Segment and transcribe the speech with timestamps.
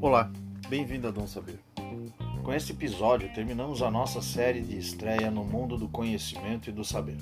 [0.00, 0.30] Olá,
[0.68, 1.58] bem-vindo a Dom Saber.
[2.42, 6.84] Com este episódio, terminamos a nossa série de estreia no mundo do conhecimento e do
[6.84, 7.18] saber.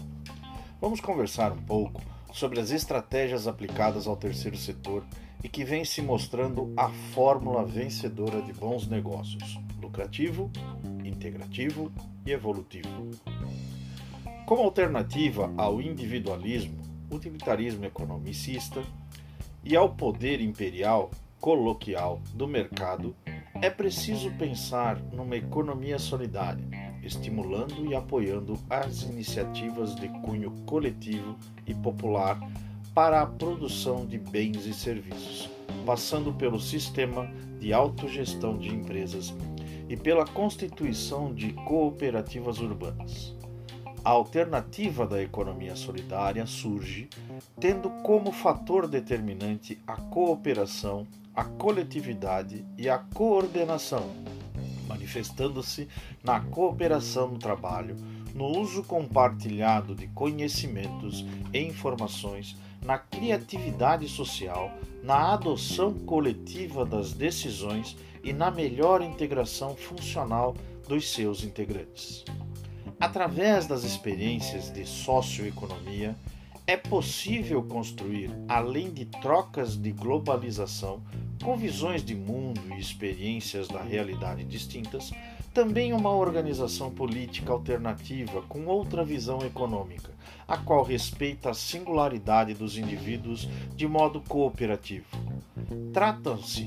[0.81, 2.01] Vamos conversar um pouco
[2.33, 5.04] sobre as estratégias aplicadas ao terceiro setor
[5.42, 10.51] e que vem se mostrando a fórmula vencedora de bons negócios: lucrativo,
[11.03, 11.90] integrativo
[12.26, 13.10] e evolutivo.
[14.46, 16.84] Como alternativa ao individualismo,
[17.15, 18.83] utilitarismo economicista
[19.62, 23.15] e ao poder imperial coloquial do mercado,
[23.61, 26.65] é preciso pensar numa economia solidária,
[27.03, 32.39] estimulando e apoiando as iniciativas de cunho coletivo e popular
[32.95, 35.51] para a produção de bens e serviços,
[35.84, 37.28] passando pelo sistema
[37.59, 39.34] de autogestão de empresas
[39.89, 43.34] e pela constituição de cooperativas urbanas.
[44.05, 47.09] A alternativa da economia solidária surge
[47.59, 54.11] tendo como fator determinante a cooperação, a coletividade e a coordenação,
[54.87, 55.89] manifestando-se
[56.23, 57.97] na cooperação no trabalho,
[58.34, 64.71] no uso compartilhado de conhecimentos e informações, na criatividade social,
[65.03, 70.55] na adoção coletiva das decisões e na melhor integração funcional
[70.87, 72.23] dos seus integrantes.
[73.00, 76.17] Através das experiências de socioeconomia,
[76.67, 81.03] é possível construir, além de trocas de globalização,
[81.42, 85.12] com visões de mundo e experiências da realidade distintas,
[85.53, 90.11] também uma organização política alternativa com outra visão econômica,
[90.48, 95.06] a qual respeita a singularidade dos indivíduos de modo cooperativo.
[95.92, 96.65] Tratam-se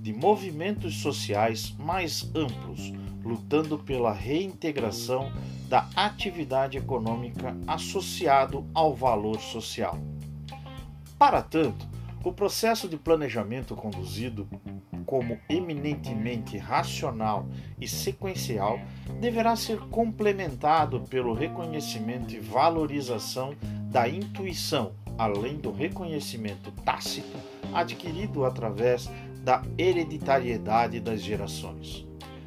[0.00, 2.92] de movimentos sociais mais amplos,
[3.24, 5.32] lutando pela reintegração
[5.68, 9.98] da atividade econômica associado ao valor social.
[11.18, 11.86] Para tanto,
[12.22, 14.48] o processo de planejamento conduzido
[15.04, 17.46] como eminentemente racional
[17.80, 18.80] e sequencial
[19.20, 23.54] deverá ser complementado pelo reconhecimento e valorização
[23.90, 27.36] da intuição, além do reconhecimento tácito
[27.74, 29.10] adquirido através
[29.42, 32.06] da hereditariedade das gerações.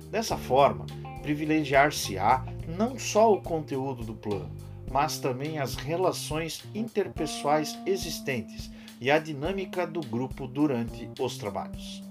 [0.10, 0.86] Dessa forma,
[1.22, 2.46] privilegiar-se-á
[2.78, 4.56] não só o conteúdo do plano,
[4.90, 12.04] mas também as relações interpessoais existentes e a dinâmica do grupo durante os trabalhos.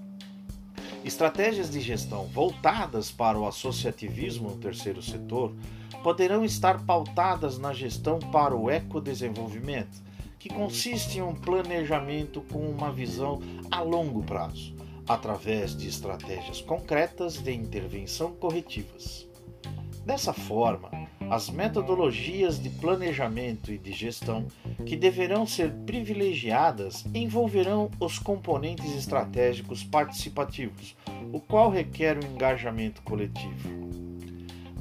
[1.03, 5.53] Estratégias de gestão voltadas para o associativismo no terceiro setor
[6.03, 10.03] poderão estar pautadas na gestão para o ecodesenvolvimento,
[10.37, 13.41] que consiste em um planejamento com uma visão
[13.71, 14.75] a longo prazo,
[15.07, 19.27] através de estratégias concretas de intervenção corretivas.
[20.05, 20.89] Dessa forma,
[21.29, 24.47] as metodologias de planejamento e de gestão
[24.85, 30.95] que deverão ser privilegiadas envolverão os componentes estratégicos participativos,
[31.33, 33.69] o qual requer um engajamento coletivo.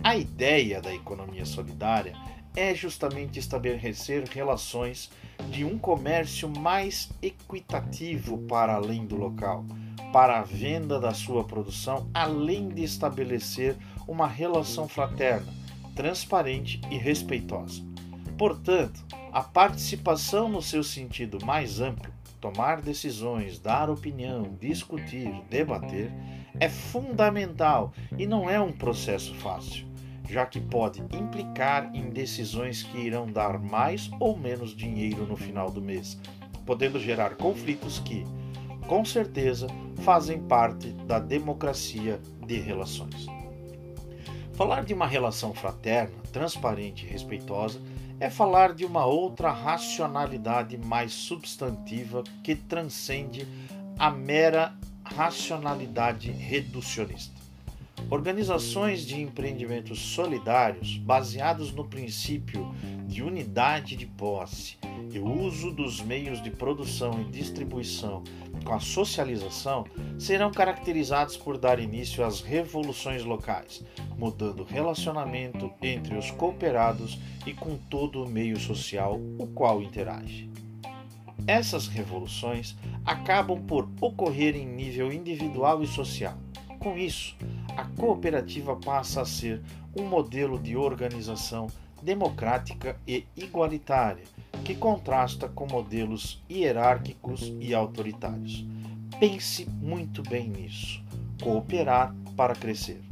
[0.04, 2.12] A ideia da economia solidária
[2.54, 5.10] é justamente estabelecer relações
[5.50, 9.65] de um comércio mais equitativo para além do local,
[10.12, 15.52] para a venda da sua produção, além de estabelecer uma relação fraterna,
[15.94, 17.82] transparente e respeitosa.
[18.38, 26.12] Portanto, a participação no seu sentido mais amplo, tomar decisões, dar opinião, discutir, debater,
[26.60, 29.86] é fundamental e não é um processo fácil,
[30.28, 35.70] já que pode implicar em decisões que irão dar mais ou menos dinheiro no final
[35.70, 36.18] do mês,
[36.64, 38.24] podendo gerar conflitos que,
[38.86, 39.66] com certeza,
[39.97, 43.26] fazem parte da democracia de relações.
[44.54, 47.80] Falar de uma relação fraterna, transparente e respeitosa
[48.19, 53.47] é falar de uma outra racionalidade mais substantiva que transcende
[53.98, 54.74] a mera
[55.04, 57.36] racionalidade reducionista.
[58.08, 62.74] Organizações de empreendimentos solidários baseados no princípio
[63.06, 64.78] de unidade de posse
[65.12, 68.22] e o uso dos meios de produção e distribuição
[68.65, 69.84] com a socialização
[70.18, 73.84] serão caracterizados por dar início às revoluções locais,
[74.18, 80.50] mudando o relacionamento entre os cooperados e com todo o meio social o qual interage.
[81.47, 86.36] Essas revoluções acabam por ocorrer em nível individual e social.
[86.80, 87.36] Com isso,
[87.76, 89.62] a cooperativa passa a ser
[89.97, 91.68] um modelo de organização
[92.03, 94.24] democrática e igualitária,
[94.64, 98.66] que contrasta com modelos hierárquicos e autoritários.
[99.18, 101.03] Pense muito bem nisso.
[101.42, 103.03] Cooperar para crescer.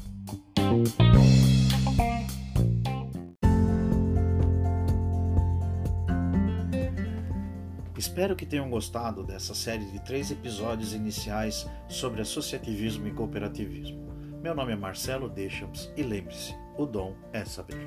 [7.96, 14.04] Espero que tenham gostado dessa série de três episódios iniciais sobre associativismo e cooperativismo.
[14.42, 17.86] Meu nome é Marcelo Deschamps e lembre-se, o dom é saber.